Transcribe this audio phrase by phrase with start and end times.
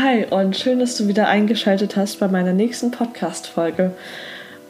[0.00, 3.90] Hi und schön, dass du wieder eingeschaltet hast bei meiner nächsten Podcast-Folge.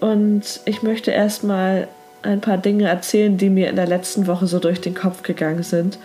[0.01, 1.87] Und ich möchte erstmal
[2.23, 5.65] ein paar Dinge erzählen, die mir in der letzten Woche so durch den Kopf gegangen
[5.65, 5.99] sind.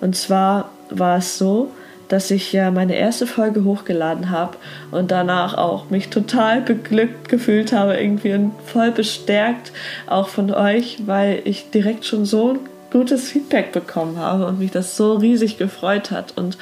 [0.00, 1.70] Und zwar war es so,
[2.08, 4.56] dass ich ja meine erste Folge hochgeladen habe
[4.90, 9.70] und danach auch mich total beglückt gefühlt habe, irgendwie und voll bestärkt,
[10.08, 12.58] auch von euch, weil ich direkt schon so ein
[12.90, 16.58] gutes Feedback bekommen habe und mich das so riesig gefreut hat und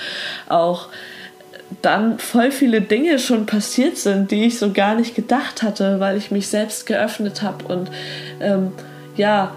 [0.50, 0.88] auch
[1.82, 6.16] dann voll viele Dinge schon passiert sind, die ich so gar nicht gedacht hatte, weil
[6.16, 7.91] ich mich selbst geöffnet habe und
[8.41, 8.72] ähm,
[9.16, 9.52] ja,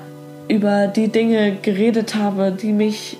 [0.48, 3.18] über die Dinge geredet habe, die mich,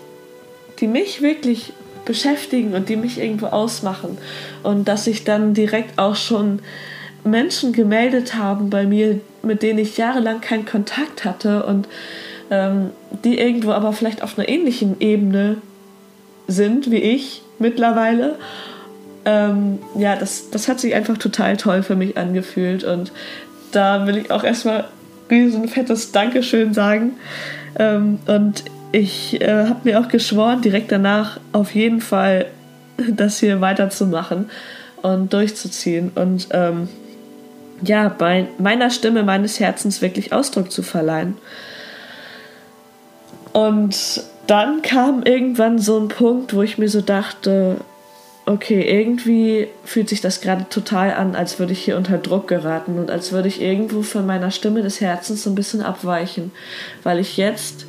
[0.80, 1.74] die mich wirklich
[2.06, 4.18] beschäftigen und die mich irgendwo ausmachen.
[4.64, 6.60] Und dass sich dann direkt auch schon
[7.24, 11.88] Menschen gemeldet haben bei mir, mit denen ich jahrelang keinen Kontakt hatte und
[12.50, 12.92] ähm,
[13.26, 15.58] die irgendwo aber vielleicht auf einer ähnlichen Ebene
[16.48, 18.38] sind wie ich mittlerweile
[19.28, 23.12] ähm, ja, das, das hat sich einfach total toll für mich angefühlt und
[23.74, 24.86] da will ich auch erstmal
[25.30, 27.18] riesen fettes Dankeschön sagen.
[27.78, 32.46] Ähm, und ich äh, habe mir auch geschworen, direkt danach auf jeden Fall
[33.12, 34.50] das hier weiterzumachen
[35.02, 36.88] und durchzuziehen und ähm,
[37.82, 41.36] ja, bei meiner Stimme meines Herzens wirklich Ausdruck zu verleihen.
[43.52, 47.82] Und dann kam irgendwann so ein Punkt, wo ich mir so dachte,
[48.48, 52.98] okay, irgendwie fühlt sich das gerade total an, als würde ich hier unter Druck geraten
[52.98, 56.52] und als würde ich irgendwo von meiner Stimme des Herzens so ein bisschen abweichen,
[57.04, 57.86] weil ich jetzt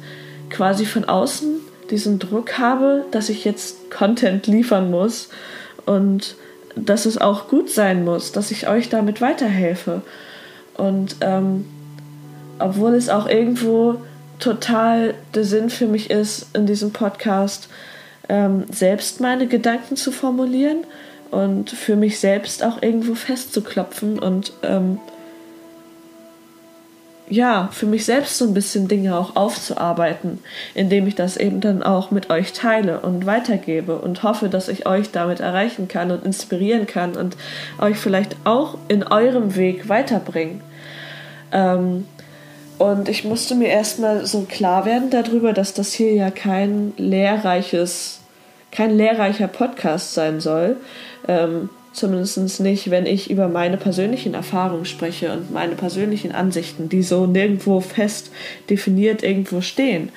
[0.50, 5.28] quasi von außen diesen Druck habe, dass ich jetzt Content liefern muss
[5.86, 6.34] und
[6.74, 10.02] dass es auch gut sein muss, dass ich euch damit weiterhelfe.
[10.74, 11.66] Und ähm,
[12.58, 14.00] obwohl es auch irgendwo
[14.40, 17.68] total der Sinn für mich ist in diesem Podcast,
[18.28, 20.84] ähm, selbst meine Gedanken zu formulieren
[21.30, 24.98] und für mich selbst auch irgendwo festzuklopfen und ähm,
[27.30, 30.38] ja, für mich selbst so ein bisschen Dinge auch aufzuarbeiten,
[30.74, 34.86] indem ich das eben dann auch mit euch teile und weitergebe und hoffe, dass ich
[34.86, 37.36] euch damit erreichen kann und inspirieren kann und
[37.78, 40.62] euch vielleicht auch in eurem Weg weiterbringen.
[41.52, 42.06] Ähm,
[42.78, 48.20] und ich musste mir erstmal so klar werden darüber, dass das hier ja kein lehrreiches
[48.70, 50.76] kein lehrreicher Podcast sein soll.
[51.26, 57.02] Ähm, Zumindest nicht, wenn ich über meine persönlichen Erfahrungen spreche und meine persönlichen Ansichten, die
[57.02, 58.30] so nirgendwo fest
[58.70, 60.10] definiert irgendwo stehen,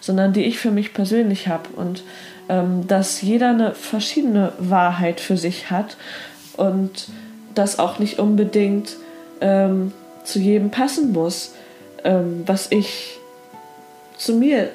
[0.00, 1.68] sondern die ich für mich persönlich habe.
[1.76, 2.02] Und
[2.48, 5.96] ähm, dass jeder eine verschiedene Wahrheit für sich hat
[6.56, 7.06] und
[7.54, 8.96] das auch nicht unbedingt
[9.40, 9.92] ähm,
[10.24, 11.52] zu jedem passen muss,
[12.02, 13.18] ähm, was ich
[14.16, 14.70] zu mir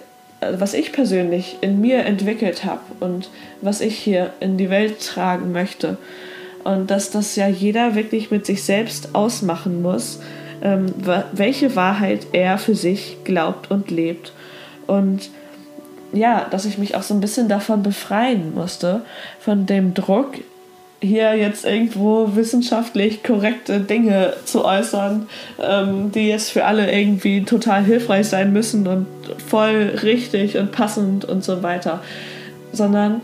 [0.58, 3.30] was ich persönlich in mir entwickelt habe und
[3.62, 5.98] was ich hier in die Welt tragen möchte.
[6.64, 10.20] Und dass das ja jeder wirklich mit sich selbst ausmachen muss,
[10.62, 10.94] ähm,
[11.34, 14.32] welche Wahrheit er für sich glaubt und lebt.
[14.88, 15.30] Und
[16.14, 19.02] ja, dass ich mich auch so ein bisschen davon befreien musste,
[19.40, 20.36] von dem Druck,
[21.04, 25.28] hier jetzt irgendwo wissenschaftlich korrekte Dinge zu äußern,
[25.62, 29.06] ähm, die jetzt für alle irgendwie total hilfreich sein müssen und
[29.46, 32.02] voll richtig und passend und so weiter,
[32.72, 33.22] sondern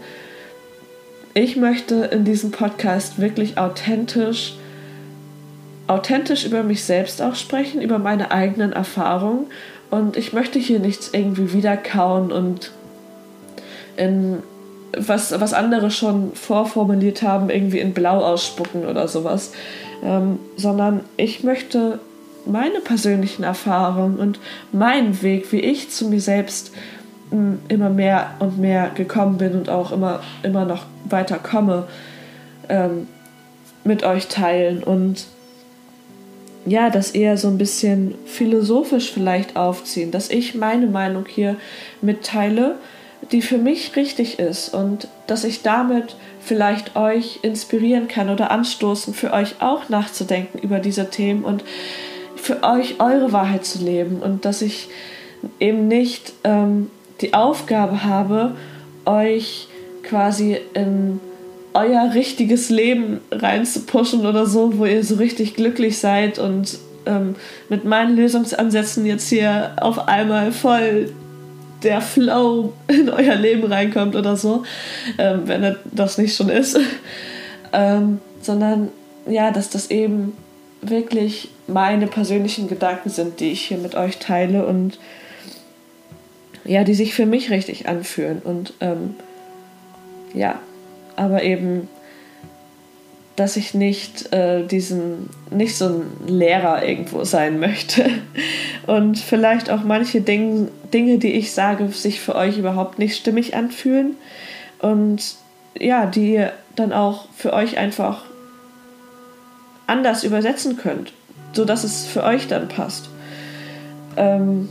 [1.33, 4.53] ich möchte in diesem Podcast wirklich authentisch
[5.87, 9.47] authentisch über mich selbst auch sprechen, über meine eigenen Erfahrungen.
[9.89, 12.71] Und ich möchte hier nichts irgendwie wiederkauen und
[13.97, 14.43] in
[14.97, 19.51] was, was andere schon vorformuliert haben, irgendwie in Blau ausspucken oder sowas,
[20.03, 21.99] ähm, sondern ich möchte
[22.45, 24.39] meine persönlichen Erfahrungen und
[24.71, 26.71] meinen Weg, wie ich zu mir selbst
[27.31, 31.87] mh, immer mehr und mehr gekommen bin und auch immer, immer noch weiter komme,
[32.69, 33.07] ähm,
[33.83, 35.25] mit euch teilen und
[36.65, 41.55] ja, das eher so ein bisschen philosophisch vielleicht aufziehen, dass ich meine Meinung hier
[42.01, 42.75] mitteile
[43.31, 49.13] die für mich richtig ist und dass ich damit vielleicht euch inspirieren kann oder anstoßen,
[49.13, 51.63] für euch auch nachzudenken über diese Themen und
[52.35, 54.89] für euch eure Wahrheit zu leben und dass ich
[55.59, 56.89] eben nicht ähm,
[57.21, 58.55] die Aufgabe habe,
[59.05, 59.67] euch
[60.03, 61.19] quasi in
[61.73, 67.35] euer richtiges Leben reinzupushen oder so, wo ihr so richtig glücklich seid und ähm,
[67.69, 71.11] mit meinen Lösungsansätzen jetzt hier auf einmal voll
[71.83, 74.63] der Flow in euer Leben reinkommt oder so,
[75.17, 76.77] ähm, wenn er das nicht schon ist,
[77.73, 78.89] ähm, sondern
[79.27, 80.33] ja, dass das eben
[80.81, 84.99] wirklich meine persönlichen Gedanken sind, die ich hier mit euch teile und
[86.65, 89.15] ja, die sich für mich richtig anfühlen und ähm,
[90.33, 90.59] ja,
[91.15, 91.87] aber eben
[93.39, 98.09] dass ich nicht äh, diesen, nicht so ein Lehrer irgendwo sein möchte.
[98.85, 103.55] Und vielleicht auch manche Ding, Dinge, die ich sage, sich für euch überhaupt nicht stimmig
[103.55, 104.17] anfühlen.
[104.79, 105.35] Und
[105.79, 108.25] ja, die ihr dann auch für euch einfach
[109.87, 111.13] anders übersetzen könnt,
[111.53, 113.09] sodass es für euch dann passt.
[114.17, 114.67] Ähm,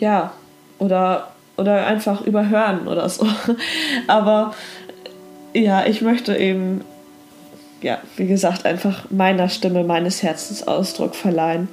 [0.00, 0.32] ja,
[0.80, 3.28] oder, oder einfach überhören oder so.
[4.08, 4.54] Aber
[5.54, 6.82] ja, ich möchte eben
[7.82, 11.68] ja, wie gesagt, einfach meiner Stimme, meines Herzens Ausdruck verleihen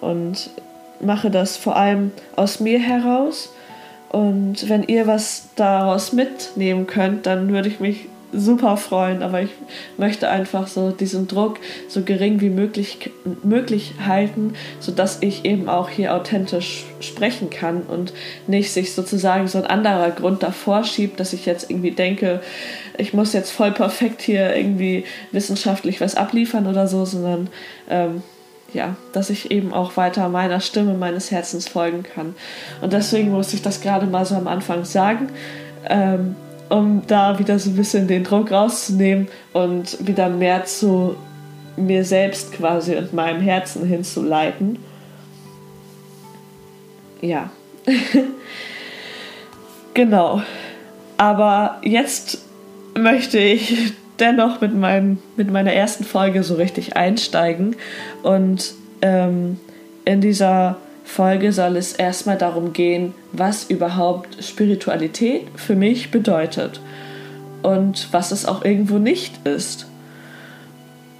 [0.00, 0.50] und
[1.00, 3.52] mache das vor allem aus mir heraus.
[4.10, 9.50] Und wenn ihr was daraus mitnehmen könnt, dann würde ich mich super freuen, aber ich
[9.96, 11.58] möchte einfach so diesen Druck
[11.88, 13.10] so gering wie möglich,
[13.42, 18.12] möglich halten, sodass ich eben auch hier authentisch sprechen kann und
[18.46, 22.40] nicht sich sozusagen so ein anderer Grund davor schiebt, dass ich jetzt irgendwie denke,
[22.98, 27.48] ich muss jetzt voll perfekt hier irgendwie wissenschaftlich was abliefern oder so, sondern
[27.88, 28.22] ähm,
[28.72, 32.34] ja, dass ich eben auch weiter meiner Stimme, meines Herzens folgen kann.
[32.80, 35.28] Und deswegen muss ich das gerade mal so am Anfang sagen.
[35.88, 36.34] Ähm,
[36.68, 41.16] um da wieder so ein bisschen den Druck rauszunehmen und wieder mehr zu
[41.76, 44.78] mir selbst quasi und meinem Herzen hinzuleiten.
[47.20, 47.50] Ja.
[49.94, 50.42] genau.
[51.16, 52.38] Aber jetzt
[52.96, 57.76] möchte ich dennoch mit, meinem, mit meiner ersten Folge so richtig einsteigen.
[58.22, 59.58] Und ähm,
[60.04, 66.80] in dieser Folge soll es erstmal darum gehen, was überhaupt Spiritualität für mich bedeutet
[67.62, 69.86] und was es auch irgendwo nicht ist.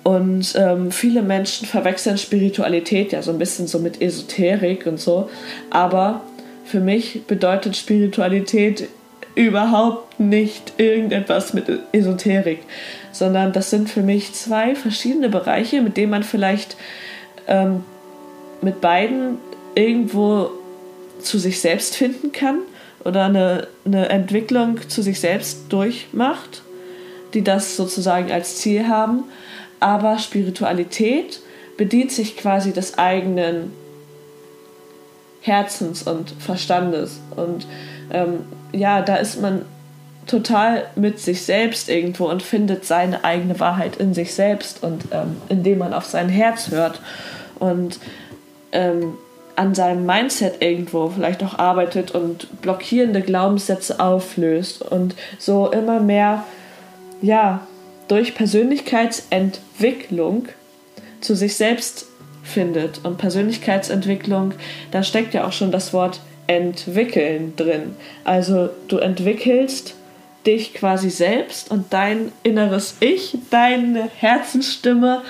[0.05, 5.31] Und ähm, viele Menschen verwechseln Spiritualität ja so ein bisschen so mit Esoterik und so.
[5.70, 6.20] Aber
[6.64, 8.88] für mich bedeutet Spiritualität
[9.34, 12.60] überhaupt nicht irgendetwas mit Esoterik,
[13.12, 16.76] sondern das sind für mich zwei verschiedene Bereiche, mit denen man vielleicht
[17.49, 17.82] ähm,
[18.60, 19.38] mit beiden
[19.75, 20.50] irgendwo
[21.25, 22.61] zu sich selbst finden kann
[23.05, 26.62] oder eine, eine Entwicklung zu sich selbst durchmacht,
[27.35, 29.25] die das sozusagen als Ziel haben.
[29.81, 31.41] Aber Spiritualität
[31.76, 33.73] bedient sich quasi des eigenen
[35.41, 37.21] Herzens und Verstandes.
[37.37, 37.67] Und
[38.11, 38.41] ähm,
[38.73, 39.67] ja, da ist man
[40.27, 45.37] total mit sich selbst irgendwo und findet seine eigene Wahrheit in sich selbst und ähm,
[45.50, 47.00] indem man auf sein Herz hört.
[47.59, 47.99] Und
[48.73, 49.19] ähm,
[49.56, 56.45] an seinem Mindset irgendwo vielleicht auch arbeitet und blockierende Glaubenssätze auflöst und so immer mehr,
[57.23, 57.67] ja,
[58.09, 60.49] durch Persönlichkeitsentwicklung
[61.21, 62.06] zu sich selbst
[62.43, 63.05] findet.
[63.05, 64.55] Und Persönlichkeitsentwicklung,
[64.91, 67.97] da steckt ja auch schon das Wort entwickeln drin.
[68.25, 69.95] Also du entwickelst
[70.47, 75.23] dich quasi selbst und dein inneres Ich, deine Herzensstimme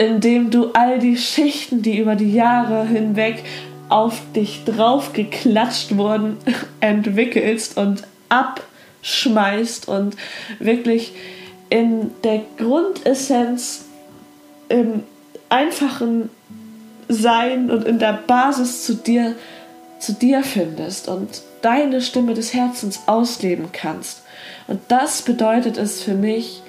[0.00, 3.44] indem du all die Schichten, die über die Jahre hinweg
[3.90, 6.38] auf dich drauf geklatscht wurden,
[6.80, 10.16] entwickelst und abschmeißt und
[10.58, 11.12] wirklich
[11.68, 13.84] in der Grundessenz
[14.70, 15.02] im
[15.50, 16.30] einfachen
[17.08, 19.34] Sein und in der Basis zu dir
[19.98, 24.22] zu dir findest und deine Stimme des Herzens ausleben kannst.
[24.66, 26.62] Und das bedeutet es für mich,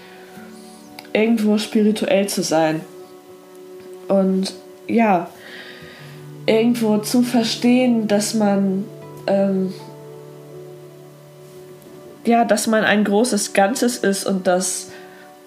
[1.14, 2.82] irgendwo spirituell zu sein.
[4.12, 4.54] Und
[4.88, 5.30] ja,
[6.46, 8.84] irgendwo zu verstehen, dass man
[9.28, 9.74] ähm,
[12.26, 14.90] ja, dass man ein großes Ganzes ist und dass,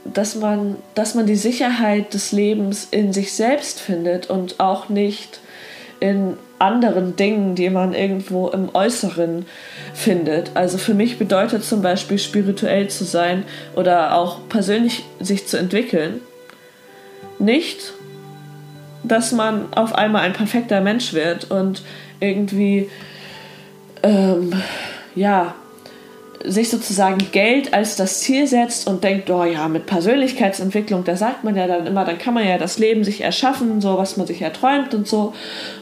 [0.05, 5.41] dass, man, dass man die Sicherheit des Lebens in sich selbst findet und auch nicht
[6.01, 9.47] in anderen Dingen, die man irgendwo im Äußeren
[9.95, 10.51] findet.
[10.55, 13.45] Also für mich bedeutet zum Beispiel spirituell zu sein
[13.77, 16.21] oder auch persönlich sich zu entwickeln,
[17.39, 17.93] nicht
[19.05, 21.83] dass man auf einmal ein perfekter Mensch wird und
[22.21, 22.89] irgendwie,
[24.03, 24.53] ähm,
[25.15, 25.55] ja,
[26.47, 31.43] sich sozusagen Geld als das Ziel setzt und denkt, oh ja, mit Persönlichkeitsentwicklung, da sagt
[31.43, 34.27] man ja dann immer, dann kann man ja das Leben sich erschaffen, so was man
[34.27, 35.33] sich erträumt und so.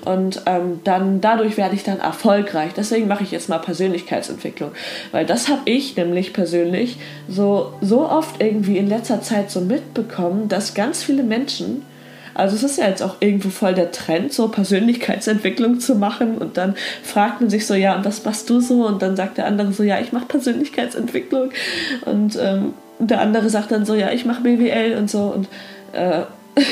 [0.05, 2.73] Und ähm, dann dadurch werde ich dann erfolgreich.
[2.77, 4.71] Deswegen mache ich jetzt mal Persönlichkeitsentwicklung.
[5.11, 6.97] Weil das habe ich nämlich persönlich
[7.29, 11.83] so, so oft irgendwie in letzter Zeit so mitbekommen, dass ganz viele Menschen
[12.35, 16.39] also es ist ja jetzt auch irgendwo voll der Trend, so Persönlichkeitsentwicklung zu machen.
[16.39, 18.87] Und dann fragt man sich so, ja, und was machst du so?
[18.87, 21.51] Und dann sagt der andere so, ja, ich mache Persönlichkeitsentwicklung.
[22.05, 25.25] Und ähm, der andere sagt dann so, ja, ich mache BWL und so.
[25.25, 25.49] Und
[25.93, 26.23] äh,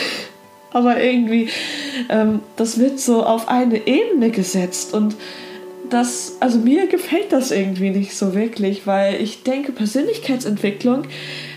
[0.72, 1.48] aber irgendwie,
[2.08, 4.94] ähm, das wird so auf eine Ebene gesetzt.
[4.94, 5.16] Und
[5.90, 11.02] das, also mir gefällt das irgendwie nicht so wirklich, weil ich denke, Persönlichkeitsentwicklung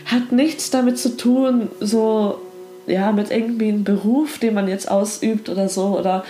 [0.05, 2.39] hat nichts damit zu tun, so
[2.85, 6.23] ja, mit irgendwie einem Beruf, den man jetzt ausübt oder so, oder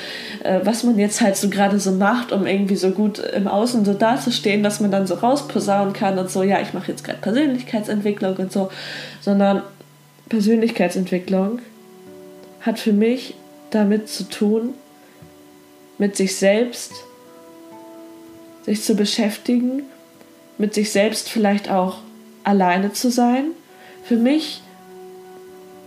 [0.44, 3.86] äh, was man jetzt halt so gerade so macht, um irgendwie so gut im Außen
[3.86, 7.20] so dazustehen, dass man dann so rausposaunen kann und so, ja, ich mache jetzt gerade
[7.20, 8.70] Persönlichkeitsentwicklung und so,
[9.22, 9.64] sondern
[10.30, 11.60] Persönlichkeitsentwicklung
[12.62, 13.36] hat für mich
[13.72, 14.74] damit zu tun,
[15.98, 16.94] mit sich selbst
[18.66, 19.84] sich zu beschäftigen,
[20.58, 21.98] mit sich selbst vielleicht auch
[22.44, 23.46] alleine zu sein.
[24.04, 24.62] Für mich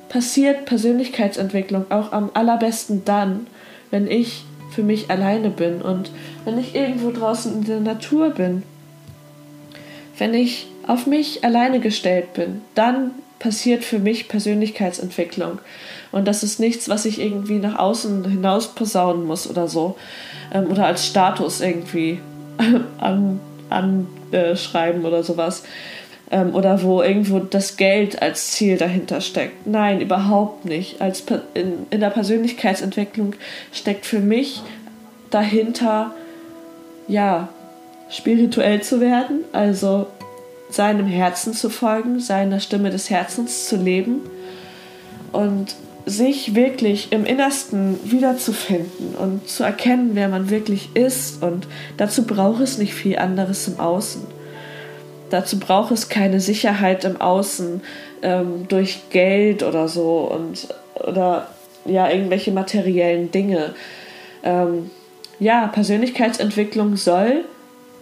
[0.09, 3.47] passiert Persönlichkeitsentwicklung auch am allerbesten dann,
[3.91, 6.11] wenn ich für mich alleine bin und
[6.45, 8.63] wenn ich irgendwo draußen in der Natur bin.
[10.19, 15.59] Wenn ich auf mich alleine gestellt bin, dann passiert für mich Persönlichkeitsentwicklung.
[16.13, 19.97] Und das ist nichts, was ich irgendwie nach außen hinaus posaunen muss oder so.
[20.53, 22.21] Ähm, oder als Status irgendwie
[22.99, 25.65] anschreiben an, äh, oder sowas
[26.31, 29.67] ähm, oder wo irgendwo das Geld als Ziel dahinter steckt.
[29.67, 31.01] Nein, überhaupt nicht.
[31.01, 33.35] Als in, in der Persönlichkeitsentwicklung
[33.73, 34.63] steckt für mich
[35.31, 36.13] dahinter,
[37.09, 37.49] ja,
[38.09, 40.07] spirituell zu werden, also
[40.71, 44.21] seinem Herzen zu folgen, seiner Stimme des Herzens zu leben
[45.33, 51.43] und sich wirklich im Innersten wiederzufinden und zu erkennen, wer man wirklich ist.
[51.43, 51.67] Und
[51.97, 54.23] dazu braucht es nicht viel anderes im Außen.
[55.31, 57.83] Dazu braucht es keine Sicherheit im Außen
[58.23, 61.49] ähm, durch Geld oder so und oder
[61.85, 63.75] ja irgendwelche materiellen Dinge.
[64.43, 64.91] Ähm,
[65.39, 67.45] ja, Persönlichkeitsentwicklung soll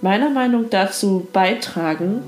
[0.01, 2.23] meiner Meinung dazu beitragen,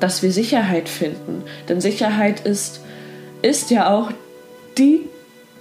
[0.00, 1.44] dass wir Sicherheit finden.
[1.68, 2.80] Denn Sicherheit ist,
[3.42, 4.10] ist ja auch
[4.76, 5.08] die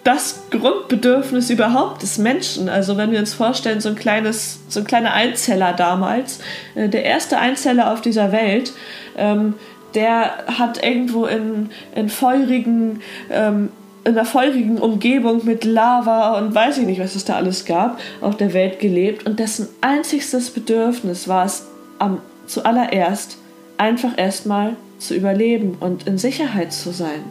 [0.07, 2.69] das Grundbedürfnis überhaupt des Menschen.
[2.69, 6.39] Also wenn wir uns vorstellen, so ein kleines, so ein kleiner Einzeller damals,
[6.75, 8.71] äh, der erste Einzeller auf dieser Welt,
[9.17, 9.55] ähm,
[9.95, 13.67] der hat irgendwo in, in feurigen, ähm,
[14.05, 17.99] in einer feurigen Umgebung mit Lava und weiß ich nicht, was es da alles gab,
[18.21, 21.67] auf der Welt gelebt und dessen einzigstes Bedürfnis war es
[21.99, 23.39] am zuallererst
[23.77, 27.25] einfach erstmal zu überleben und in Sicherheit zu sein.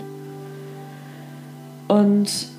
[1.88, 2.54] Und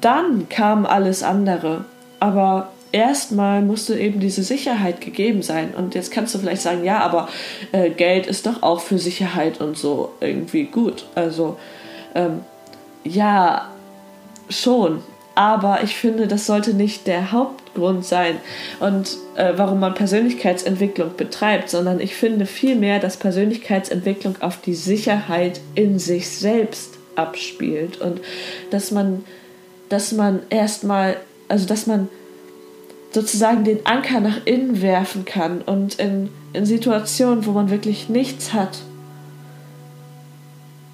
[0.00, 1.84] dann kam alles andere.
[2.20, 5.74] Aber erstmal musste eben diese Sicherheit gegeben sein.
[5.76, 7.28] Und jetzt kannst du vielleicht sagen, ja, aber
[7.72, 11.06] äh, Geld ist doch auch für Sicherheit und so irgendwie gut.
[11.14, 11.58] Also
[12.14, 12.40] ähm,
[13.04, 13.68] ja,
[14.48, 15.02] schon.
[15.34, 18.38] Aber ich finde, das sollte nicht der Hauptgrund sein
[18.80, 25.60] und äh, warum man Persönlichkeitsentwicklung betreibt, sondern ich finde vielmehr, dass Persönlichkeitsentwicklung auf die Sicherheit
[25.76, 28.20] in sich selbst abspielt und
[28.72, 29.24] dass man
[29.88, 31.16] dass man erstmal,
[31.48, 32.08] also dass man
[33.12, 38.52] sozusagen den Anker nach innen werfen kann und in, in Situationen, wo man wirklich nichts
[38.52, 38.78] hat,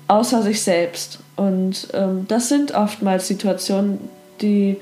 [0.08, 1.18] außer sich selbst.
[1.36, 3.98] Und ähm, das sind oftmals Situationen,
[4.40, 4.76] die,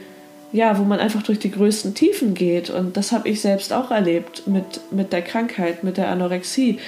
[0.52, 2.68] ja, wo man einfach durch die größten Tiefen geht.
[2.68, 6.78] Und das habe ich selbst auch erlebt mit, mit der Krankheit, mit der Anorexie.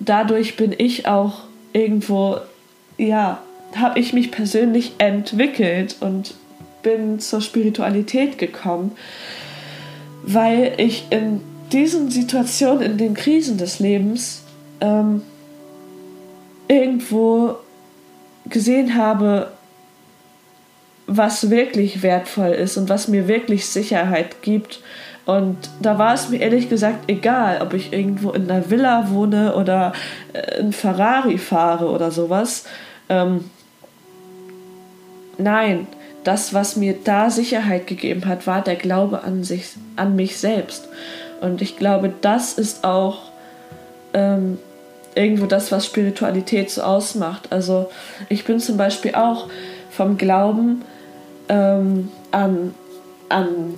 [0.00, 2.38] Dadurch bin ich auch irgendwo,
[2.98, 3.40] ja,
[3.74, 6.34] habe ich mich persönlich entwickelt und
[6.86, 8.92] bin zur Spiritualität gekommen,
[10.22, 11.40] weil ich in
[11.72, 14.44] diesen Situationen, in den Krisen des Lebens
[14.80, 15.22] ähm,
[16.68, 17.56] irgendwo
[18.48, 19.50] gesehen habe,
[21.08, 24.80] was wirklich wertvoll ist und was mir wirklich Sicherheit gibt.
[25.24, 29.56] Und da war es mir ehrlich gesagt egal, ob ich irgendwo in einer Villa wohne
[29.56, 29.92] oder
[30.32, 32.64] äh, in Ferrari fahre oder sowas.
[33.08, 33.50] Ähm,
[35.36, 35.88] nein,
[36.26, 40.88] das, was mir da Sicherheit gegeben hat, war der Glaube an sich, an mich selbst.
[41.40, 43.30] Und ich glaube, das ist auch
[44.12, 44.58] ähm,
[45.14, 47.52] irgendwo das, was Spiritualität so ausmacht.
[47.52, 47.90] Also
[48.28, 49.48] ich bin zum Beispiel auch
[49.90, 50.82] vom Glauben
[51.48, 52.74] ähm, an,
[53.28, 53.74] an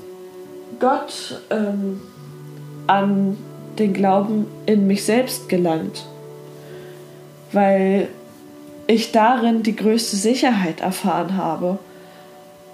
[0.80, 2.00] Gott, ähm,
[2.86, 3.36] an
[3.78, 6.06] den Glauben in mich selbst gelangt,
[7.52, 8.08] weil
[8.86, 11.78] ich darin die größte Sicherheit erfahren habe.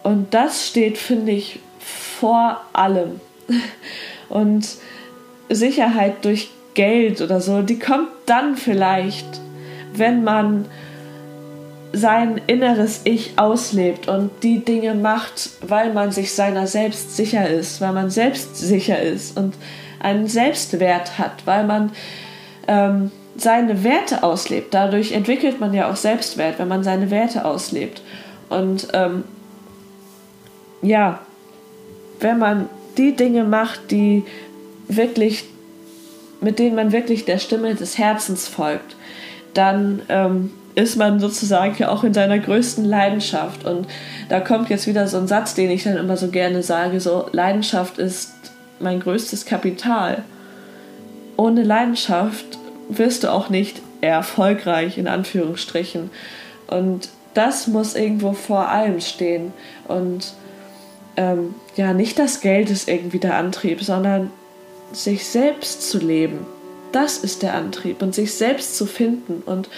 [0.04, 3.20] Und das steht, finde ich, vor allem.
[4.28, 4.68] Und
[5.48, 9.26] Sicherheit durch Geld oder so, die kommt dann vielleicht,
[9.94, 10.66] wenn man
[11.92, 17.80] sein inneres Ich auslebt und die Dinge macht, weil man sich seiner selbst sicher ist,
[17.80, 19.54] weil man selbst sicher ist und
[20.00, 21.92] einen Selbstwert hat, weil man
[22.66, 24.74] ähm, seine Werte auslebt.
[24.74, 28.02] Dadurch entwickelt man ja auch Selbstwert, wenn man seine Werte auslebt.
[28.48, 29.24] Und ähm,
[30.84, 31.20] ja,
[32.20, 34.24] wenn man die Dinge macht, die
[34.88, 35.44] wirklich,
[36.40, 38.96] mit denen man wirklich der Stimme des Herzens folgt,
[39.54, 43.64] dann ähm, ist man sozusagen ja auch in seiner größten Leidenschaft.
[43.64, 43.86] Und
[44.28, 47.26] da kommt jetzt wieder so ein Satz, den ich dann immer so gerne sage, so
[47.32, 48.32] Leidenschaft ist
[48.80, 50.22] mein größtes Kapital.
[51.36, 56.10] Ohne Leidenschaft wirst du auch nicht erfolgreich, in Anführungsstrichen.
[56.66, 59.52] Und das muss irgendwo vor allem stehen.
[59.88, 60.34] Und
[61.16, 64.30] ähm, ja, nicht das Geld ist irgendwie der Antrieb, sondern
[64.92, 66.46] sich selbst zu leben.
[66.92, 69.42] Das ist der Antrieb und sich selbst zu finden.
[69.44, 69.68] Und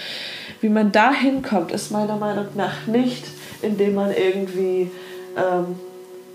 [0.61, 3.25] wie man da hinkommt, ist meiner Meinung nach nicht,
[3.61, 4.91] indem man irgendwie
[5.35, 5.75] ähm,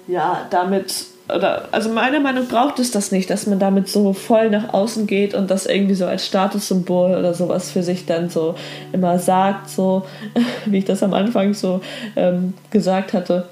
[0.06, 4.12] ja, damit oder also meiner Meinung nach braucht es das nicht, dass man damit so
[4.12, 8.28] voll nach außen geht und das irgendwie so als Statussymbol oder sowas für sich dann
[8.28, 8.56] so
[8.92, 10.04] immer sagt, so
[10.66, 11.80] wie ich das am Anfang so
[12.16, 13.48] ähm, gesagt hatte,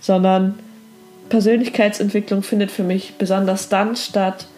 [0.00, 0.58] sondern
[1.32, 4.48] Persönlichkeitsentwicklung findet für mich besonders dann statt,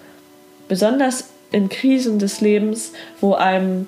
[0.67, 3.87] besonders in Krisen des Lebens, wo einem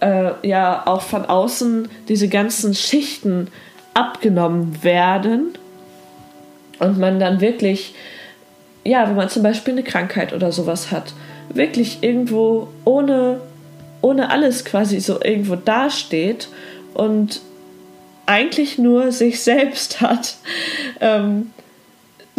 [0.00, 3.46] äh, ja auch von außen diese ganzen Schichten
[3.94, 5.56] abgenommen werden
[6.80, 7.94] und man dann wirklich,
[8.82, 11.14] ja, wenn man zum Beispiel eine Krankheit oder sowas hat,
[11.54, 13.40] wirklich irgendwo ohne,
[14.02, 16.48] ohne alles quasi so irgendwo dasteht
[16.94, 17.42] und
[18.26, 20.34] eigentlich nur sich selbst hat.
[21.00, 21.52] Ähm,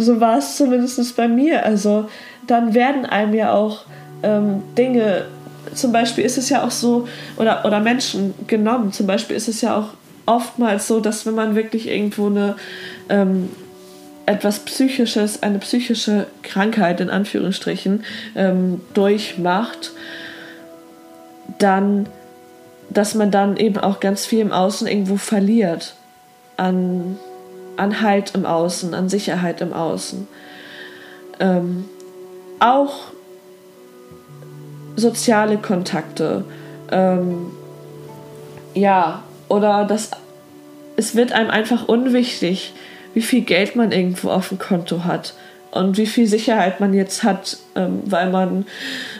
[0.00, 1.64] so war es zumindest bei mir.
[1.64, 2.08] Also
[2.46, 3.84] dann werden einem ja auch
[4.22, 5.26] ähm, Dinge,
[5.74, 9.60] zum Beispiel ist es ja auch so, oder, oder Menschen genommen, zum Beispiel ist es
[9.60, 9.88] ja auch
[10.26, 12.56] oftmals so, dass wenn man wirklich irgendwo eine
[13.08, 13.50] ähm,
[14.26, 18.04] etwas Psychisches, eine psychische Krankheit in Anführungsstrichen
[18.36, 19.92] ähm, durchmacht,
[21.58, 22.06] dann,
[22.90, 25.94] dass man dann eben auch ganz viel im Außen irgendwo verliert
[26.56, 27.18] an,
[27.80, 30.28] an Halt im Außen, an Sicherheit im Außen.
[31.40, 31.86] Ähm,
[32.60, 33.12] auch
[34.96, 36.44] soziale Kontakte,
[36.90, 37.50] ähm,
[38.74, 40.10] ja, oder das,
[40.96, 42.74] es wird einem einfach unwichtig,
[43.14, 45.34] wie viel Geld man irgendwo auf dem Konto hat
[45.70, 48.66] und wie viel Sicherheit man jetzt hat, ähm, weil man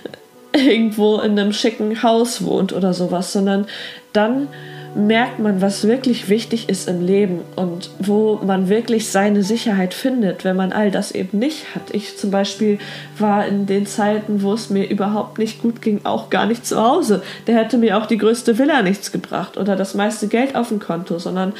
[0.52, 3.66] irgendwo in einem schicken Haus wohnt oder sowas, sondern
[4.12, 4.48] dann
[4.94, 10.44] merkt man, was wirklich wichtig ist im Leben und wo man wirklich seine Sicherheit findet,
[10.44, 11.94] wenn man all das eben nicht hat.
[11.94, 12.78] Ich zum Beispiel
[13.18, 16.80] war in den Zeiten, wo es mir überhaupt nicht gut ging, auch gar nicht zu
[16.82, 17.22] Hause.
[17.46, 20.80] Der hätte mir auch die größte Villa nichts gebracht oder das meiste Geld auf dem
[20.80, 21.52] Konto, sondern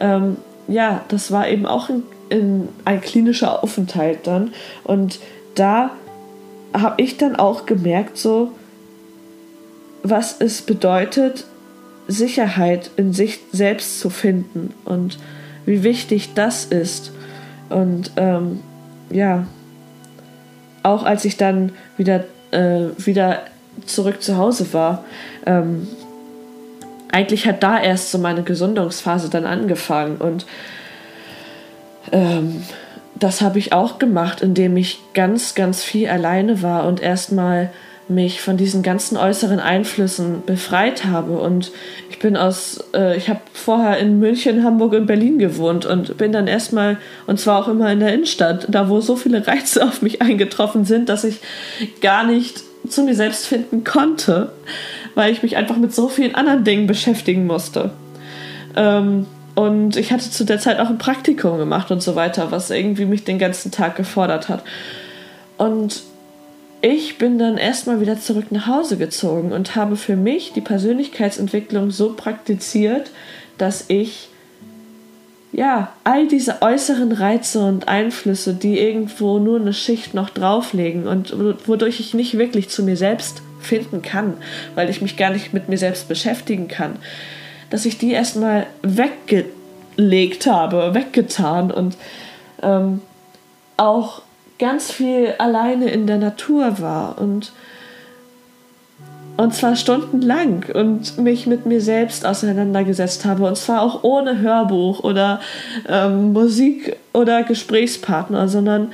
[0.00, 0.36] ähm,
[0.68, 4.52] ja, das war eben auch in, in ein klinischer Aufenthalt dann.
[4.84, 5.18] Und
[5.54, 5.90] da
[6.72, 8.52] habe ich dann auch gemerkt, so,
[10.02, 11.44] was es bedeutet,
[12.08, 15.18] Sicherheit in sich selbst zu finden und
[15.66, 17.12] wie wichtig das ist.
[17.68, 18.60] Und ähm,
[19.10, 19.46] ja,
[20.82, 23.44] auch als ich dann wieder, äh, wieder
[23.86, 25.04] zurück zu Hause war,
[25.46, 25.86] ähm,
[27.10, 30.46] eigentlich hat da erst so meine Gesundungsphase dann angefangen und
[32.10, 32.62] ähm,
[33.14, 37.70] das habe ich auch gemacht, indem ich ganz, ganz viel alleine war und erstmal
[38.14, 41.38] mich von diesen ganzen äußeren Einflüssen befreit habe.
[41.38, 41.72] Und
[42.10, 46.32] ich bin aus, äh, ich habe vorher in München, Hamburg und Berlin gewohnt und bin
[46.32, 50.02] dann erstmal, und zwar auch immer in der Innenstadt, da wo so viele Reize auf
[50.02, 51.40] mich eingetroffen sind, dass ich
[52.00, 54.50] gar nicht zu mir selbst finden konnte
[55.14, 57.90] weil ich mich einfach mit so vielen anderen Dingen beschäftigen musste.
[58.76, 62.70] Ähm, und ich hatte zu der Zeit auch ein Praktikum gemacht und so weiter, was
[62.70, 64.62] irgendwie mich den ganzen Tag gefordert hat.
[65.58, 66.02] Und
[66.82, 71.92] ich bin dann erstmal wieder zurück nach Hause gezogen und habe für mich die Persönlichkeitsentwicklung
[71.92, 73.10] so praktiziert,
[73.56, 74.28] dass ich
[75.52, 81.34] ja, all diese äußeren Reize und Einflüsse, die irgendwo nur eine Schicht noch drauflegen und
[81.68, 84.34] wodurch ich nicht wirklich zu mir selbst finden kann,
[84.74, 86.96] weil ich mich gar nicht mit mir selbst beschäftigen kann,
[87.68, 91.98] dass ich die erstmal weggelegt habe, weggetan und
[92.62, 93.02] ähm,
[93.76, 94.22] auch
[94.62, 97.50] ganz viel alleine in der Natur war und
[99.36, 105.02] und zwar stundenlang und mich mit mir selbst auseinandergesetzt habe und zwar auch ohne Hörbuch
[105.02, 105.40] oder
[105.88, 108.92] ähm, Musik oder Gesprächspartner, sondern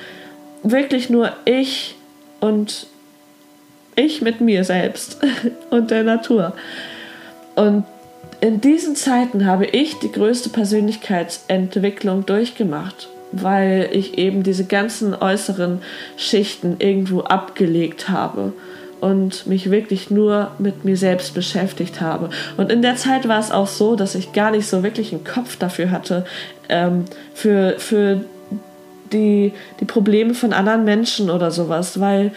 [0.63, 1.97] wirklich nur ich
[2.41, 2.87] und
[3.95, 5.19] ich mit mir selbst
[5.71, 6.55] und der Natur.
[7.57, 7.85] Und
[8.41, 15.81] in diesen Zeiten habe ich die größte Persönlichkeitsentwicklung durchgemacht, weil ich eben diese ganzen äußeren
[16.17, 18.53] Schichten irgendwo abgelegt habe
[19.01, 22.31] und mich wirklich nur mit mir selbst beschäftigt habe.
[22.57, 25.25] Und in der Zeit war es auch so, dass ich gar nicht so wirklich einen
[25.25, 26.25] Kopf dafür hatte,
[26.69, 28.23] ähm, für, für
[29.13, 32.33] die, die Probleme von anderen Menschen oder sowas, weil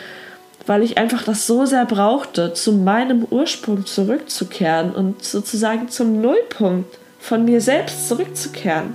[0.67, 6.99] weil ich einfach das so sehr brauchte, zu meinem Ursprung zurückzukehren und sozusagen zum Nullpunkt
[7.19, 8.93] von mir selbst zurückzukehren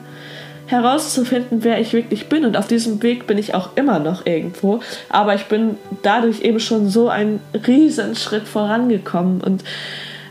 [0.67, 2.45] herauszufinden, wer ich wirklich bin.
[2.45, 4.81] Und auf diesem Weg bin ich auch immer noch irgendwo.
[5.09, 9.65] Aber ich bin dadurch eben schon so einen riesen Schritt vorangekommen und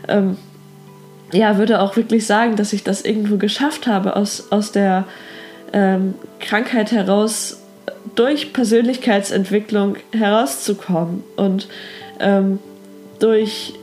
[0.08, 0.36] ähm,
[1.32, 5.04] ja, würde auch wirklich sagen, dass ich das irgendwo geschafft habe, aus, aus der
[5.72, 7.60] ähm, Krankheit heraus
[8.14, 11.68] durch Persönlichkeitsentwicklung herauszukommen und
[12.20, 12.60] ähm,
[13.18, 13.74] durch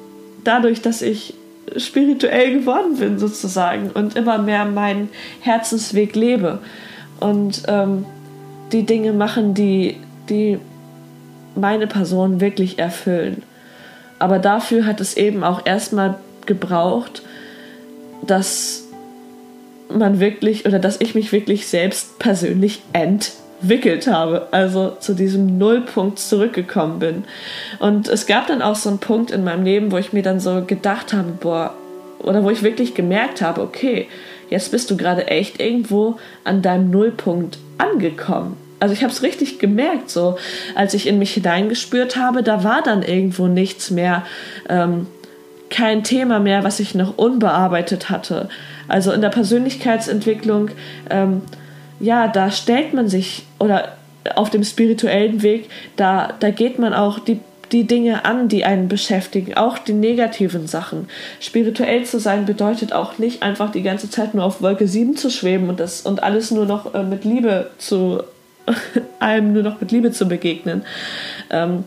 [0.44, 1.34] dadurch, dass ich
[1.78, 5.10] spirituell geworden bin sozusagen und immer mehr meinen
[5.42, 6.60] Herzensweg lebe
[7.20, 8.06] und ähm,
[8.72, 9.98] die Dinge machen, die,
[10.30, 10.60] die
[11.56, 13.44] meine Person wirklich erfüllen.
[14.20, 17.24] Aber dafür hat es eben auch erstmal gebraucht,
[18.26, 18.88] dass
[19.90, 22.82] man wirklich oder dass ich mich wirklich selbst persönlich
[23.64, 27.24] entwickelt habe, also zu diesem Nullpunkt zurückgekommen bin.
[27.80, 30.40] Und es gab dann auch so einen Punkt in meinem Leben, wo ich mir dann
[30.40, 31.74] so gedacht habe, boah,
[32.20, 34.08] oder wo ich wirklich gemerkt habe, okay,
[34.50, 38.58] jetzt bist du gerade echt irgendwo an deinem Nullpunkt angekommen.
[38.80, 40.38] Also ich habe es richtig gemerkt, so
[40.76, 44.26] als ich in mich hineingespürt habe, da war dann irgendwo nichts mehr,
[44.68, 45.08] ähm,
[45.70, 48.50] kein Thema mehr, was ich noch unbearbeitet hatte.
[48.90, 50.70] Also in der Persönlichkeitsentwicklung,
[51.10, 51.42] ähm,
[52.00, 53.94] ja, da stellt man sich oder
[54.36, 57.40] auf dem spirituellen Weg, da, da geht man auch die,
[57.72, 61.08] die Dinge an, die einen beschäftigen, auch die negativen Sachen.
[61.40, 65.30] Spirituell zu sein bedeutet auch nicht einfach die ganze Zeit nur auf Wolke 7 zu
[65.30, 68.24] schweben und, das, und alles nur noch äh, mit Liebe zu,
[69.20, 70.84] allem nur noch mit Liebe zu begegnen.
[71.50, 71.84] Ähm,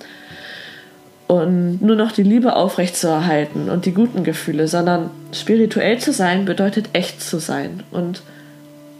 [1.29, 6.90] und nur noch die Liebe aufrechtzuerhalten und die guten Gefühle, sondern spirituell zu sein bedeutet
[6.92, 8.23] echt zu sein und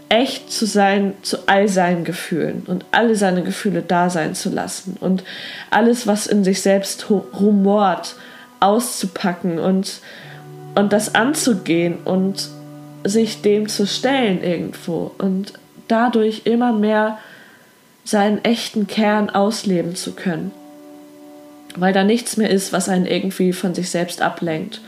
[0.09, 4.97] echt zu sein zu all seinen Gefühlen und alle seine Gefühle da sein zu lassen
[5.01, 5.25] und
[5.71, 8.15] alles, was in sich selbst rumort,
[8.61, 10.01] auszupacken und,
[10.75, 12.49] und das anzugehen und
[13.05, 15.53] sich dem zu stellen irgendwo und
[15.89, 17.19] dadurch immer mehr
[18.05, 20.53] seinen echten Kern ausleben zu können.
[21.75, 24.81] Weil da nichts mehr ist, was einen irgendwie von sich selbst ablenkt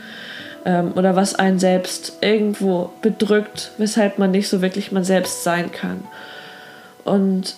[0.65, 5.71] ähm, oder was einen selbst irgendwo bedrückt, weshalb man nicht so wirklich man selbst sein
[5.71, 6.03] kann.
[7.03, 7.55] Und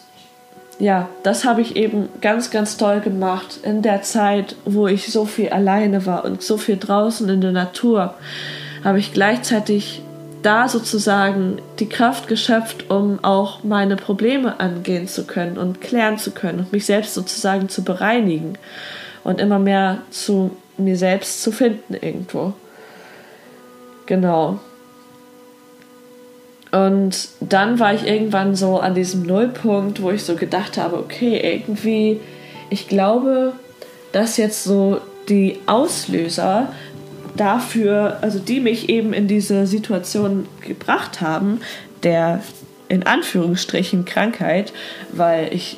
[0.80, 5.26] ja, das habe ich eben ganz, ganz toll gemacht in der Zeit, wo ich so
[5.26, 8.16] viel alleine war und so viel draußen in der Natur,
[8.84, 10.02] habe ich gleichzeitig
[10.42, 16.32] da sozusagen die Kraft geschöpft, um auch meine Probleme angehen zu können und klären zu
[16.32, 18.58] können und mich selbst sozusagen zu bereinigen
[19.24, 22.54] und immer mehr zu mir selbst zu finden irgendwo.
[24.06, 24.60] Genau.
[26.72, 31.38] Und dann war ich irgendwann so an diesem Nullpunkt, wo ich so gedacht habe, okay,
[31.38, 32.22] irgendwie,
[32.70, 33.54] ich glaube,
[34.14, 36.72] dass jetzt so die Auslöser
[37.36, 41.62] dafür, also die mich eben in diese Situation gebracht haben,
[42.04, 42.42] der
[42.88, 44.74] in Anführungsstrichen Krankheit,
[45.12, 45.78] weil ich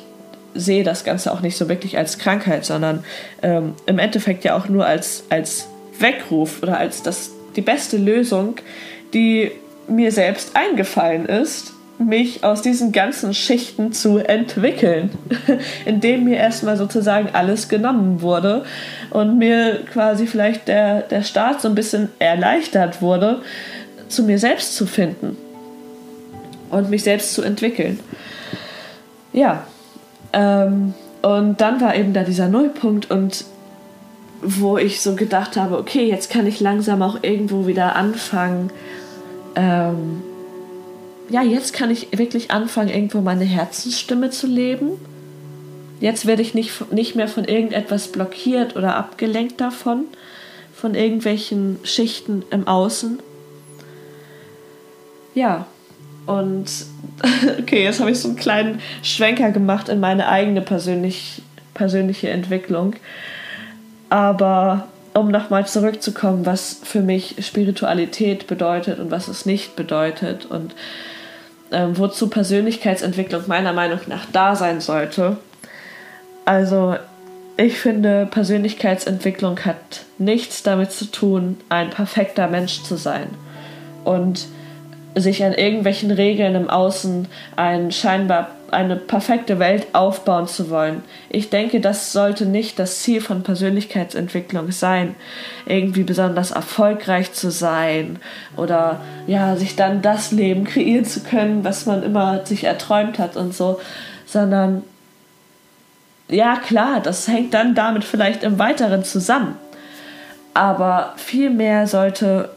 [0.54, 3.04] sehe das Ganze auch nicht so wirklich als Krankheit, sondern
[3.42, 8.56] ähm, im Endeffekt ja auch nur als, als Weckruf oder als das, die beste Lösung,
[9.12, 9.50] die
[9.88, 15.10] mir selbst eingefallen ist, mich aus diesen ganzen Schichten zu entwickeln,
[15.84, 18.64] indem mir erstmal sozusagen alles genommen wurde
[19.10, 23.42] und mir quasi vielleicht der, der Start so ein bisschen erleichtert wurde,
[24.08, 25.36] zu mir selbst zu finden
[26.70, 28.00] und mich selbst zu entwickeln.
[29.32, 29.64] Ja,
[30.32, 33.44] ähm, und dann war eben da dieser Nullpunkt und
[34.44, 38.70] wo ich so gedacht habe, okay, jetzt kann ich langsam auch irgendwo wieder anfangen.
[39.56, 40.22] Ähm,
[41.30, 44.92] ja, jetzt kann ich wirklich anfangen, irgendwo meine Herzensstimme zu leben.
[46.00, 50.04] Jetzt werde ich nicht, nicht mehr von irgendetwas blockiert oder abgelenkt davon,
[50.74, 53.20] von irgendwelchen Schichten im Außen.
[55.34, 55.66] Ja,
[56.26, 56.66] und
[57.58, 62.94] okay, jetzt habe ich so einen kleinen Schwenker gemacht in meine eigene persönlich, persönliche Entwicklung.
[64.14, 70.72] Aber um nochmal zurückzukommen, was für mich Spiritualität bedeutet und was es nicht bedeutet und
[71.72, 75.38] ähm, wozu Persönlichkeitsentwicklung meiner Meinung nach da sein sollte.
[76.44, 76.94] Also
[77.56, 83.26] ich finde, Persönlichkeitsentwicklung hat nichts damit zu tun, ein perfekter Mensch zu sein.
[84.04, 84.46] Und
[85.16, 91.02] sich an irgendwelchen Regeln im Außen ein scheinbar eine perfekte Welt aufbauen zu wollen.
[91.30, 95.14] Ich denke, das sollte nicht das Ziel von Persönlichkeitsentwicklung sein,
[95.66, 98.18] irgendwie besonders erfolgreich zu sein
[98.56, 103.36] oder ja, sich dann das Leben kreieren zu können, was man immer sich erträumt hat
[103.36, 103.80] und so,
[104.26, 104.82] sondern
[106.28, 109.56] ja klar, das hängt dann damit vielleicht im Weiteren zusammen.
[110.54, 112.50] Aber vielmehr sollte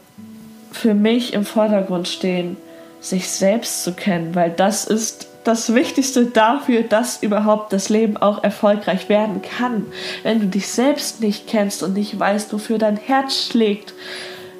[0.72, 2.56] für mich im Vordergrund stehen,
[3.00, 8.44] sich selbst zu kennen, weil das ist das Wichtigste dafür, dass überhaupt das Leben auch
[8.44, 9.86] erfolgreich werden kann.
[10.22, 13.94] Wenn du dich selbst nicht kennst und nicht weißt, wofür dein Herz schlägt,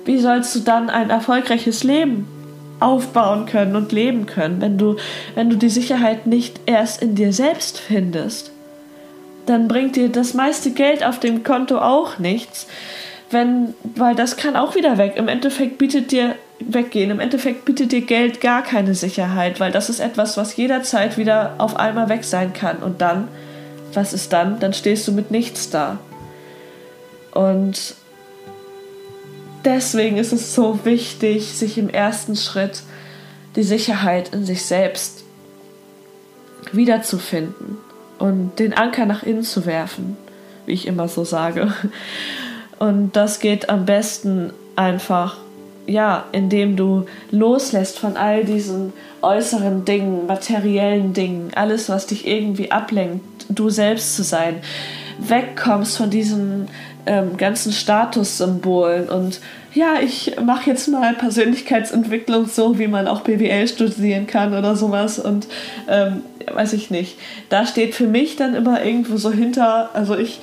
[0.06, 2.26] wie sollst du dann ein erfolgreiches Leben
[2.80, 4.96] aufbauen können und leben können, wenn du,
[5.34, 8.50] wenn du die Sicherheit nicht erst in dir selbst findest?
[9.44, 12.66] Dann bringt dir das meiste Geld auf dem Konto auch nichts,
[13.30, 15.14] wenn, weil das kann auch wieder weg.
[15.16, 17.10] Im Endeffekt bietet dir weggehen.
[17.10, 21.54] Im Endeffekt bietet dir Geld gar keine Sicherheit, weil das ist etwas, was jederzeit wieder
[21.58, 22.78] auf einmal weg sein kann.
[22.78, 23.28] Und dann,
[23.92, 24.58] was ist dann?
[24.60, 25.98] Dann stehst du mit nichts da.
[27.32, 27.94] Und
[29.64, 32.82] deswegen ist es so wichtig, sich im ersten Schritt
[33.56, 35.24] die Sicherheit in sich selbst
[36.72, 37.78] wiederzufinden
[38.18, 40.16] und den Anker nach innen zu werfen,
[40.66, 41.72] wie ich immer so sage.
[42.78, 45.38] Und das geht am besten einfach
[45.88, 52.70] ja, indem du loslässt von all diesen äußeren Dingen, materiellen Dingen, alles, was dich irgendwie
[52.70, 54.56] ablenkt, du selbst zu sein,
[55.18, 56.68] wegkommst von diesen
[57.06, 59.40] ähm, ganzen Statussymbolen und
[59.74, 65.18] ja, ich mache jetzt mal Persönlichkeitsentwicklung so, wie man auch BWL studieren kann oder sowas
[65.18, 65.46] und
[65.88, 67.18] ähm, weiß ich nicht.
[67.48, 70.40] Da steht für mich dann immer irgendwo so hinter, also ich,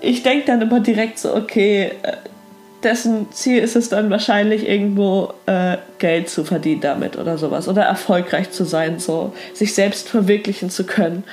[0.00, 2.16] ich denke dann immer direkt so, okay, äh,
[2.82, 7.82] dessen Ziel ist es dann wahrscheinlich irgendwo äh, Geld zu verdienen damit oder sowas oder
[7.82, 11.24] erfolgreich zu sein, so sich selbst verwirklichen zu können.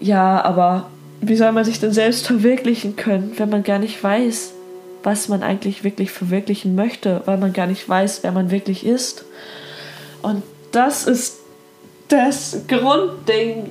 [0.00, 4.52] Ja, aber wie soll man sich denn selbst verwirklichen können, wenn man gar nicht weiß,
[5.02, 9.24] was man eigentlich wirklich verwirklichen möchte, weil man gar nicht weiß, wer man wirklich ist.
[10.22, 11.38] Und das ist
[12.08, 13.70] das Grundding,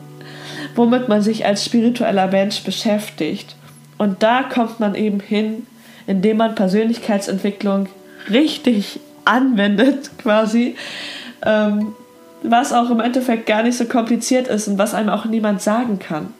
[0.76, 3.56] womit man sich als spiritueller Mensch beschäftigt.
[3.98, 5.68] Und da kommt man eben hin,
[6.08, 7.88] indem man Persönlichkeitsentwicklung
[8.30, 10.76] richtig anwendet, quasi.
[11.46, 11.94] Ähm,
[12.44, 15.98] was auch im Endeffekt gar nicht so kompliziert ist und was einem auch niemand sagen
[16.00, 16.34] kann,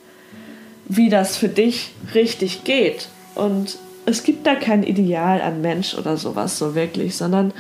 [0.86, 3.08] wie das für dich richtig geht.
[3.36, 7.54] Und es gibt da kein Ideal an Mensch oder sowas so wirklich, sondern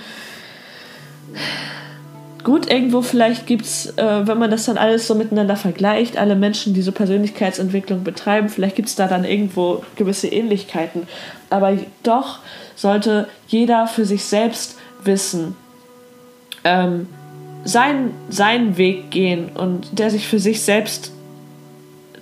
[2.44, 6.36] gut, irgendwo vielleicht gibt es, äh, wenn man das dann alles so miteinander vergleicht, alle
[6.36, 11.08] Menschen, die so Persönlichkeitsentwicklung betreiben, vielleicht gibt es da dann irgendwo gewisse Ähnlichkeiten.
[11.50, 12.40] Aber doch
[12.76, 15.56] sollte jeder für sich selbst wissen,
[16.64, 17.08] ähm,
[17.64, 21.12] sein, seinen Weg gehen und der sich für sich selbst,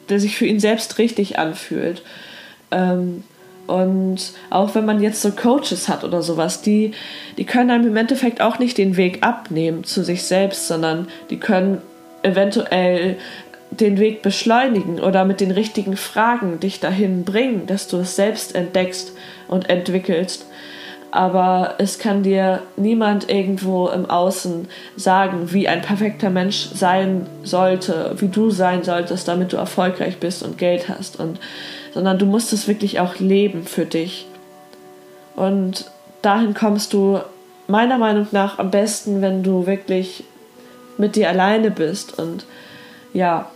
[0.10, 2.04] der sich für ihn selbst richtig anfühlt.
[2.70, 3.24] Ähm,
[3.72, 6.92] und auch wenn man jetzt so Coaches hat oder sowas, die,
[7.38, 11.40] die können einem im Endeffekt auch nicht den Weg abnehmen zu sich selbst, sondern die
[11.40, 11.78] können
[12.22, 13.16] eventuell
[13.70, 18.56] den Weg beschleunigen oder mit den richtigen Fragen dich dahin bringen, dass du es selbst
[18.56, 19.14] entdeckst
[19.48, 20.46] und entwickelst.
[21.12, 28.16] Aber es kann dir niemand irgendwo im Außen sagen, wie ein perfekter Mensch sein sollte,
[28.18, 31.18] wie du sein solltest, damit du erfolgreich bist und Geld hast.
[31.18, 31.40] Und
[31.94, 34.28] sondern du musst es wirklich auch leben für dich.
[35.36, 35.90] Und
[36.22, 37.20] dahin kommst du
[37.68, 40.24] meiner Meinung nach am besten, wenn du wirklich
[40.98, 42.46] mit dir alleine bist und
[43.14, 43.50] ja,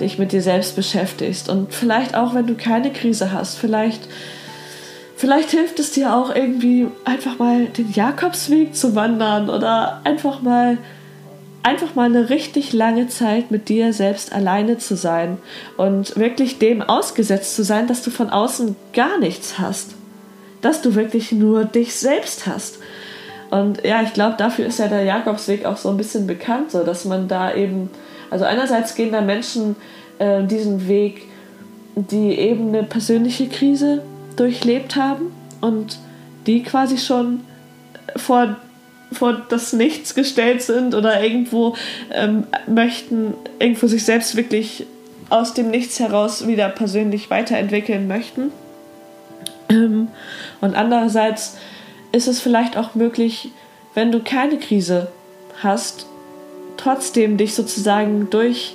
[0.00, 1.48] dich mit dir selbst beschäftigst.
[1.48, 4.08] Und vielleicht auch, wenn du keine Krise hast, vielleicht,
[5.16, 10.78] vielleicht hilft es dir auch irgendwie einfach mal den Jakobsweg zu wandern oder einfach mal
[11.64, 15.38] einfach mal eine richtig lange Zeit mit dir selbst alleine zu sein
[15.78, 19.94] und wirklich dem ausgesetzt zu sein, dass du von außen gar nichts hast.
[20.60, 22.78] Dass du wirklich nur dich selbst hast.
[23.50, 26.84] Und ja, ich glaube, dafür ist ja der Jakobsweg auch so ein bisschen bekannt, so
[26.84, 27.88] dass man da eben,
[28.30, 29.76] also einerseits gehen da Menschen
[30.18, 31.22] äh, diesen Weg,
[31.96, 34.02] die eben eine persönliche Krise
[34.36, 35.98] durchlebt haben und
[36.46, 37.40] die quasi schon
[38.16, 38.56] vor
[39.12, 41.76] vor das Nichts gestellt sind oder irgendwo
[42.12, 44.86] ähm, möchten, irgendwo sich selbst wirklich
[45.30, 48.52] aus dem Nichts heraus wieder persönlich weiterentwickeln möchten.
[49.68, 50.08] Ähm,
[50.60, 51.56] und andererseits
[52.12, 53.50] ist es vielleicht auch möglich,
[53.94, 55.08] wenn du keine Krise
[55.62, 56.06] hast,
[56.76, 58.74] trotzdem dich sozusagen durch,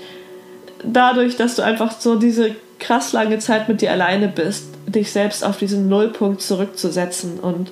[0.83, 5.43] dadurch, dass du einfach so diese krass lange Zeit mit dir alleine bist, dich selbst
[5.43, 7.71] auf diesen Nullpunkt zurückzusetzen und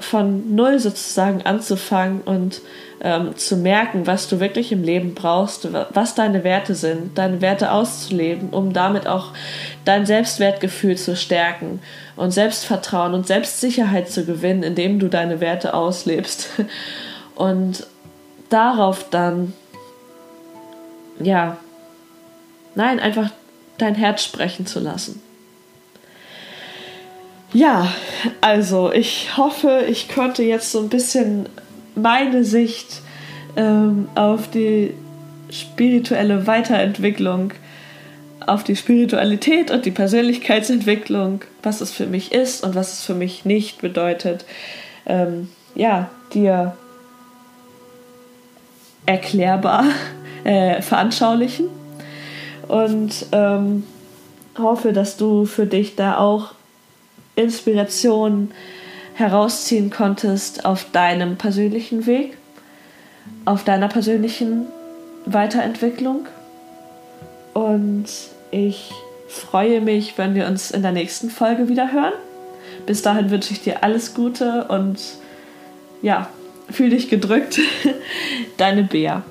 [0.00, 2.60] von null sozusagen anzufangen und
[3.00, 7.70] ähm, zu merken, was du wirklich im Leben brauchst, was deine Werte sind, deine Werte
[7.70, 9.32] auszuleben, um damit auch
[9.84, 11.80] dein Selbstwertgefühl zu stärken
[12.16, 16.48] und Selbstvertrauen und Selbstsicherheit zu gewinnen, indem du deine Werte auslebst.
[17.34, 17.86] Und
[18.48, 19.52] darauf dann,
[21.20, 21.58] ja,
[22.74, 23.30] nein, einfach
[23.76, 25.20] dein Herz sprechen zu lassen.
[27.56, 27.90] Ja,
[28.42, 31.48] also ich hoffe, ich konnte jetzt so ein bisschen
[31.94, 33.00] meine Sicht
[33.56, 34.92] ähm, auf die
[35.48, 37.54] spirituelle Weiterentwicklung,
[38.46, 43.14] auf die Spiritualität und die Persönlichkeitsentwicklung, was es für mich ist und was es für
[43.14, 44.44] mich nicht bedeutet,
[45.06, 46.76] ähm, ja, dir
[49.06, 49.86] erklärbar
[50.44, 51.68] äh, veranschaulichen.
[52.68, 53.84] Und ähm,
[54.58, 56.55] hoffe, dass du für dich da auch
[57.36, 58.50] Inspiration
[59.14, 62.36] herausziehen konntest auf deinem persönlichen Weg,
[63.44, 64.66] auf deiner persönlichen
[65.24, 66.26] Weiterentwicklung.
[67.54, 68.06] Und
[68.50, 68.92] ich
[69.28, 72.12] freue mich, wenn wir uns in der nächsten Folge wieder hören.
[72.84, 75.00] Bis dahin wünsche ich dir alles Gute und
[76.02, 76.28] ja,
[76.70, 77.60] fühl dich gedrückt.
[78.58, 79.24] Deine Bea.